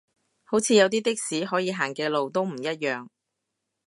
[0.45, 3.05] 好似有啲的士可以行嘅路都唔一樣